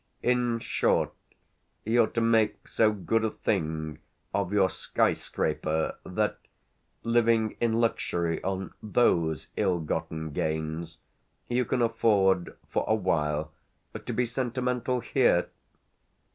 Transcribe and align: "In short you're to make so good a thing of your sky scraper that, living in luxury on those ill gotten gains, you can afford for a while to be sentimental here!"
"In 0.23 0.57
short 0.57 1.13
you're 1.85 2.07
to 2.07 2.21
make 2.21 2.67
so 2.67 2.91
good 2.91 3.23
a 3.23 3.29
thing 3.29 3.99
of 4.33 4.51
your 4.51 4.67
sky 4.67 5.13
scraper 5.13 5.93
that, 6.03 6.39
living 7.03 7.55
in 7.61 7.73
luxury 7.73 8.43
on 8.43 8.73
those 8.81 9.49
ill 9.57 9.77
gotten 9.79 10.31
gains, 10.31 10.97
you 11.47 11.65
can 11.65 11.83
afford 11.83 12.55
for 12.67 12.83
a 12.87 12.95
while 12.95 13.51
to 13.93 14.11
be 14.11 14.25
sentimental 14.25 15.01
here!" 15.01 15.49